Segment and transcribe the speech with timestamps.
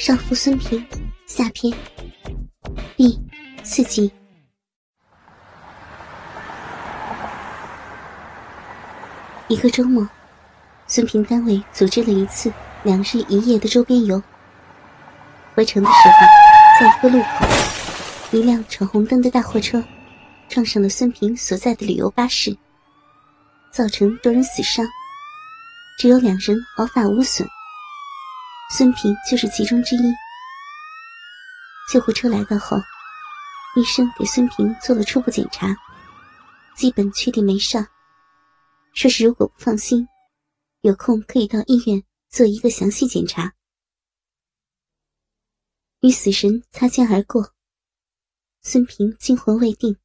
[0.00, 0.82] 少妇孙平
[1.26, 1.70] 下篇
[2.96, 3.20] 第
[3.62, 4.10] 四集。
[9.48, 10.08] 一个周末，
[10.86, 12.50] 孙平单位组织了一次
[12.82, 14.22] 两日一夜的周边游。
[15.54, 19.84] 回城的时候，在一个路口，一辆闯红灯的大货车
[20.48, 22.56] 撞上了孙平所在的旅游巴士，
[23.70, 24.88] 造成多人死伤，
[25.98, 27.46] 只有两人毫发无损。
[28.72, 30.14] 孙平就是其中之一。
[31.92, 32.76] 救护车来到后，
[33.76, 35.76] 医生给孙平做了初步检查，
[36.76, 37.84] 基本确定没事，
[38.94, 40.06] 说是如果不放心，
[40.82, 43.52] 有空可以到医院做一个详细检查。
[46.02, 47.52] 与死神擦肩而过，
[48.62, 49.98] 孙平惊魂未定。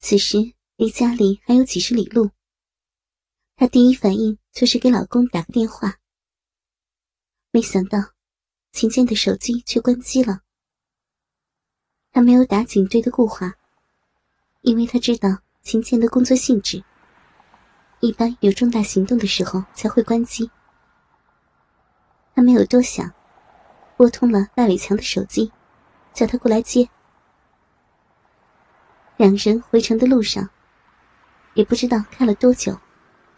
[0.00, 0.36] 此时
[0.74, 2.32] 离家里还有几十里路，
[3.54, 5.98] 她第一反应就是给老公打个电话。
[7.52, 7.98] 没想到，
[8.70, 10.42] 秦健的手机却关机了。
[12.12, 13.56] 他没有打警队的固话，
[14.60, 16.84] 因为他知道秦健的工作性质，
[17.98, 20.48] 一般有重大行动的时候才会关机。
[22.36, 23.12] 他没有多想，
[23.96, 25.50] 拨通了赖伟强的手机，
[26.14, 26.88] 叫他过来接。
[29.16, 30.48] 两人回城的路上，
[31.54, 32.78] 也不知道开了多久，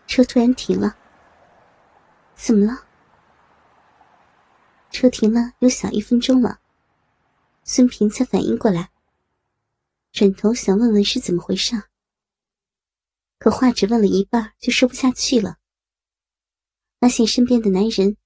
[0.07, 0.97] 车突然停了。
[2.35, 2.85] 怎么了？
[4.93, 6.61] 车停了有小一分钟了，
[7.65, 8.91] 孙平才反应过来，
[10.13, 11.83] 转头想问问是怎么回事，
[13.39, 15.57] 可话只问了一半就说不下去了。
[17.01, 18.17] 发现身边的男人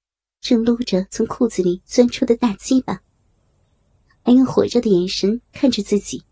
[0.40, 3.00] 正撸着从裤子里钻出的大鸡巴，
[4.22, 6.24] 还用火热的眼神看着自己。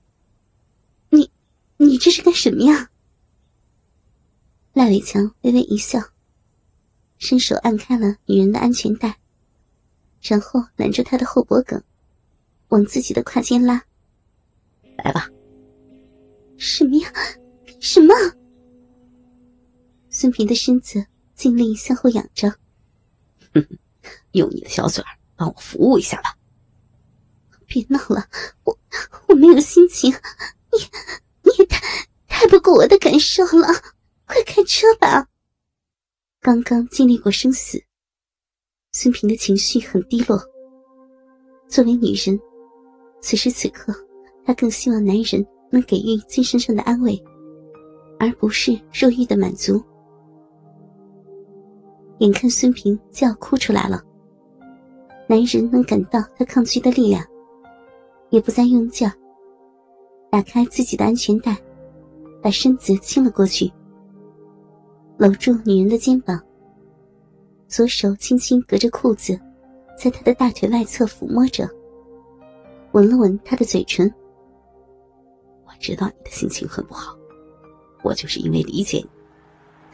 [1.11, 1.31] 你，
[1.77, 2.91] 你这是干什么呀？
[4.73, 6.01] 赖伟强微微一笑，
[7.17, 9.21] 伸手按开了女人的安全带。
[10.27, 11.81] 然后揽住他的后脖梗，
[12.69, 13.85] 往自己的胯间拉。
[14.97, 15.29] 来吧。
[16.57, 17.13] 什么呀？
[17.79, 18.15] 什么？
[20.09, 22.49] 孙平的身子尽力向后仰着。
[23.53, 23.79] 哼哼，
[24.33, 26.35] 用你的小嘴儿帮我服务一下吧。
[27.67, 28.27] 别闹了，
[28.65, 28.79] 我
[29.27, 30.11] 我没有心情。
[30.73, 30.79] 你
[31.43, 31.81] 你也太
[32.29, 33.69] 太不顾我的感受了。
[34.27, 35.29] 快开车吧。
[36.41, 37.85] 刚刚经历过生死。
[38.97, 40.41] 孙平的情绪很低落。
[41.67, 42.39] 作为女人，
[43.21, 43.93] 此时此刻，
[44.45, 47.21] 她更希望男人能给予精神上的安慰，
[48.21, 49.83] 而不是肉欲的满足。
[52.19, 54.01] 眼看孙平就要哭出来了，
[55.29, 57.21] 男人能感到她抗拒的力量，
[58.31, 59.13] 也不再用劲儿，
[60.31, 61.59] 打开自己的安全带，
[62.41, 63.69] 把身子倾了过去，
[65.19, 66.41] 搂住女人的肩膀。
[67.67, 69.39] 左手轻轻隔着裤子，
[69.99, 71.69] 在他的大腿外侧抚摸着，
[72.93, 74.13] 吻了吻他的嘴唇。
[75.65, 77.17] 我知道你的心情很不好，
[78.03, 79.11] 我就是因为理解你，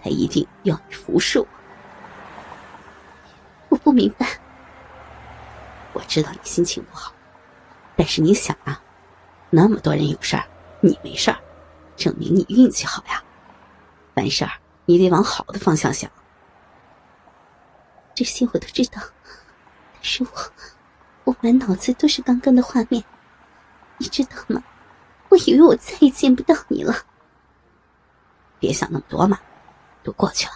[0.03, 1.47] 才一定要你服侍我。
[3.71, 4.27] 我不明白。
[5.93, 7.13] 我知道你心情不好，
[7.97, 8.83] 但是你想啊，
[9.49, 10.45] 那么多人有事儿，
[10.81, 11.39] 你没事儿，
[11.97, 13.23] 证明你运气好呀。
[14.15, 14.51] 凡事儿
[14.85, 16.11] 你得往好的方向想。
[18.21, 19.01] 这些我都知道，
[19.95, 20.31] 但是我
[21.25, 23.03] 我满脑子都是刚刚的画面，
[23.97, 24.63] 你知道吗？
[25.31, 26.95] 我以为我再也见不到你了。
[28.59, 29.41] 别想那么多嘛，
[30.03, 30.53] 都过去了。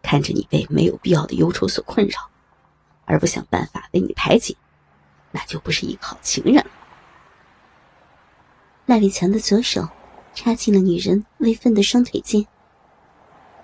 [0.00, 2.30] 看着你被没有必要的忧愁所困扰，
[3.04, 4.56] 而不想办法为你排解，
[5.30, 6.70] 那就不是一个好情人了。
[8.86, 9.86] 赖伟强的左手
[10.32, 12.46] 插进了女人微分的双腿间，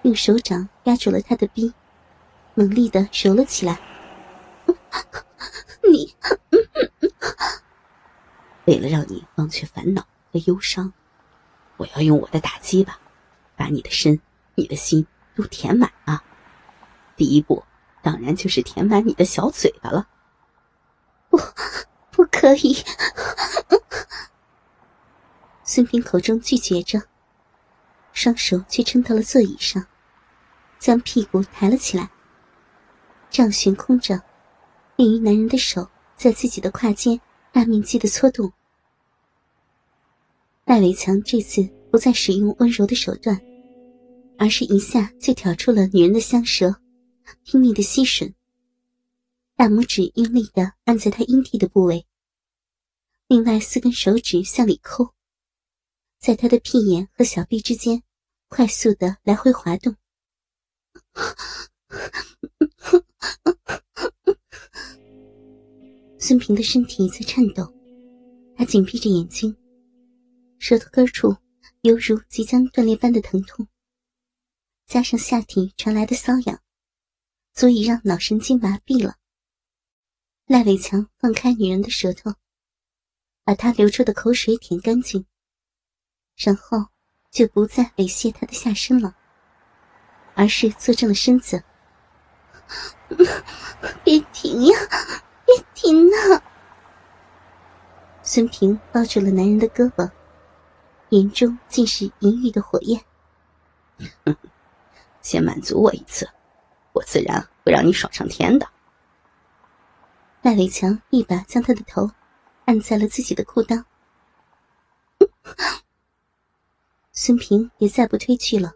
[0.02, 1.72] 用手掌压住了她的逼。
[2.58, 3.78] 猛力的揉了起来。
[5.88, 6.12] 你，
[8.64, 10.02] 为了让你忘却烦恼
[10.32, 10.92] 和忧伤，
[11.76, 12.98] 我要用我的打击吧，
[13.54, 14.20] 把你的身、
[14.56, 16.24] 你的心都填满啊！
[17.14, 17.62] 第一步，
[18.02, 20.08] 当然就是填满你的小嘴巴了。
[21.30, 21.38] 不，
[22.10, 22.76] 不可以！
[25.62, 27.04] 孙平口中拒绝着，
[28.12, 29.86] 双手却撑到了座椅上，
[30.80, 32.10] 将屁股抬了起来。
[33.30, 34.20] 这样悬空着，
[34.96, 37.20] 便于男人的手在自己的胯间
[37.52, 38.52] 大面积的搓动。
[40.64, 43.40] 赖伟强这次不再使用温柔的手段，
[44.38, 46.74] 而是一下就挑出了女人的香舌，
[47.44, 48.34] 拼命的吸吮。
[49.56, 52.06] 大拇指用力的按在她阴蒂的部位，
[53.26, 55.14] 另外四根手指向里抠，
[56.18, 58.02] 在她的屁眼和小臂之间
[58.48, 59.96] 快速的来回滑动。
[66.28, 67.72] 孙平的身体在颤抖，
[68.54, 69.56] 他紧闭着眼睛，
[70.58, 71.34] 舌头根处
[71.80, 73.66] 犹如即将断裂般的疼痛，
[74.86, 76.60] 加上下体传来的瘙痒，
[77.54, 79.14] 足以让脑神经麻痹了。
[80.44, 82.34] 赖伟强放开女人的舌头，
[83.42, 85.24] 把她流出的口水舔干净，
[86.36, 86.88] 然后
[87.30, 89.16] 就不再猥亵她的下身了，
[90.34, 91.64] 而是坐正了身子。
[94.04, 94.78] 别停呀！
[95.48, 96.44] 别停啊！
[98.30, 100.06] 孙平抱住了男人的胳膊，
[101.08, 103.02] 眼中尽是淫欲的火焰。
[105.22, 106.28] 先满足我一次，
[106.92, 108.68] 我自然会让你爽上天的。
[110.42, 112.10] 赖伟强一把将他的头
[112.66, 113.82] 按在了自己的裤裆，
[117.12, 118.70] 孙平也再不推拒了，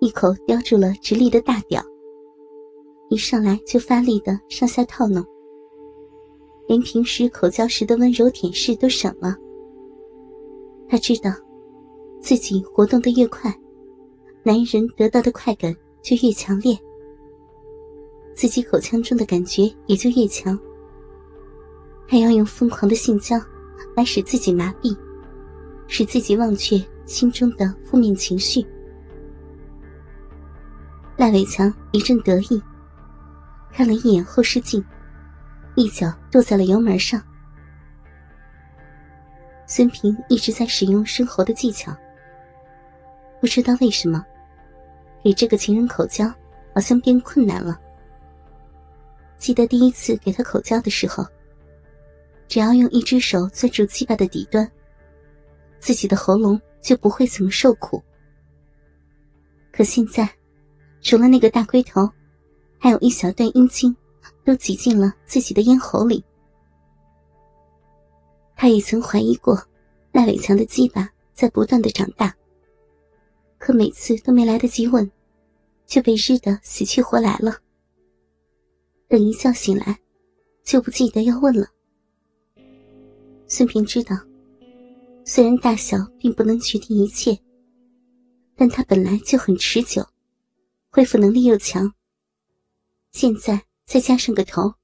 [0.00, 1.80] 一口叼住了直立的大屌。
[3.08, 5.24] 一上来就发力的上下套弄，
[6.66, 9.36] 连平时口交时的温柔舔舐都省了。
[10.88, 11.30] 他知道，
[12.20, 13.54] 自己活动的越快，
[14.42, 16.78] 男人得到的快感就越强烈，
[18.34, 20.58] 自己口腔中的感觉也就越强。
[22.06, 23.36] 还要用疯狂的性交
[23.96, 24.94] 来使自己麻痹，
[25.86, 28.64] 使自己忘却心中的负面情绪。
[31.16, 32.62] 赖伟强一阵得意。
[33.70, 34.84] 看了一眼后视镜，
[35.74, 37.22] 一脚跺在了油门上。
[39.66, 41.96] 孙平一直在使用生活的技巧，
[43.40, 44.24] 不知道为什么，
[45.24, 46.26] 给这个情人口交
[46.74, 47.80] 好像变困难了。
[49.38, 51.26] 记得第一次给他口交的时候，
[52.48, 54.70] 只要用一只手攥住鸡巴的底端，
[55.80, 58.02] 自己的喉咙就不会怎么受苦。
[59.72, 60.28] 可现在，
[61.00, 62.08] 除了那个大龟头。
[62.84, 63.96] 还有一小段阴茎，
[64.44, 66.24] 都挤进了自己的咽喉里。
[68.56, 69.60] 他也曾怀疑过，
[70.12, 72.34] 赖伟强的鸡巴在不断的长大。
[73.58, 75.10] 可每次都没来得及问，
[75.86, 77.56] 就被日得死去活来了。
[79.08, 80.00] 等一觉醒来，
[80.62, 81.66] 就不记得要问了。
[83.46, 84.16] 孙平知道，
[85.24, 87.38] 虽然大小并不能决定一切，
[88.56, 90.04] 但他本来就很持久，
[90.90, 91.92] 恢复能力又强。
[93.12, 94.74] 现在再加上个头，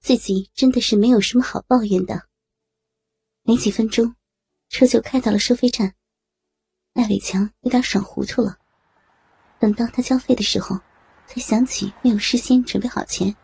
[0.00, 2.24] 自己真的是没有什么好抱怨的。
[3.42, 4.14] 没几分钟，
[4.68, 5.94] 车就开到了收费站。
[6.94, 8.58] 赖伟强有点爽糊涂了。
[9.58, 10.78] 等到他交费的时候，
[11.26, 13.34] 才想起没有事先准备好钱。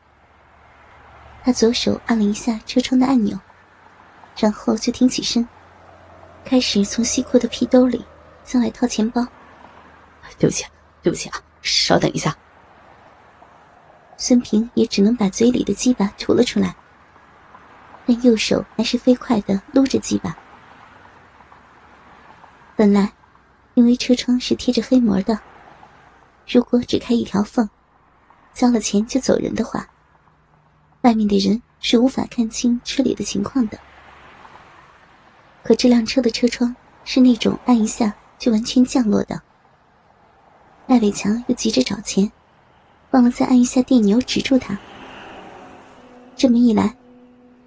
[1.43, 3.39] 他左手按了一下车窗的按钮，
[4.37, 5.47] 然后就挺起身，
[6.45, 8.05] 开始从西裤的屁兜里
[8.45, 9.27] 向外掏钱包。
[10.39, 10.65] 对不起，
[11.03, 12.37] 对不起啊，稍等一下。
[14.17, 16.75] 孙平也只能把嘴里的鸡巴吐了出来，
[18.07, 20.37] 但右手还是飞快的撸着鸡巴。
[22.77, 23.13] 本来，
[23.75, 25.39] 因为车窗是贴着黑膜的，
[26.47, 27.69] 如果只开一条缝，
[28.53, 29.89] 交了钱就走人的话，
[31.03, 33.79] 外面的人是无法看清车里的情况的。
[35.63, 36.75] 可这辆车的车窗
[37.05, 39.43] 是那种按一下就完全降落的，
[40.87, 42.31] 赖伟强又急着找钱。
[43.15, 44.77] 忘了再按一下电钮止住他。
[46.35, 46.97] 这么一来，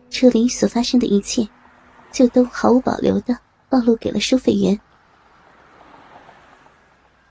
[0.09, 1.47] 车里所发生的一切，
[2.11, 3.37] 就都毫无保留的
[3.69, 4.77] 暴露给了收费员。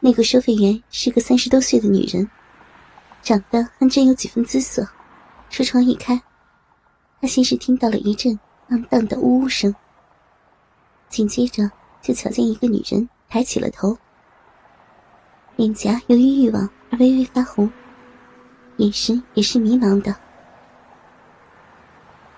[0.00, 2.26] 那个收费员是个三十多岁的女人，
[3.22, 4.88] 长得还真有几分姿色。
[5.50, 6.18] 车窗一开，
[7.20, 9.74] 他先是听到了一阵荡荡的呜呜声，
[11.10, 11.70] 紧接着
[12.00, 13.94] 就瞧见一个女人抬起了头，
[15.56, 17.70] 脸颊由于欲望而微微发红。
[18.78, 20.14] 眼神也是迷茫的。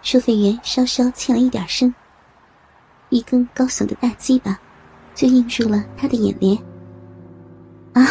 [0.02, 1.92] 收费员稍稍欠了一点声，
[3.11, 4.59] 一根高耸的大鸡巴
[5.14, 6.57] 就映入了他的眼帘。
[7.95, 8.04] 啊！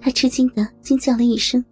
[0.00, 1.64] 他吃惊的惊叫了一声，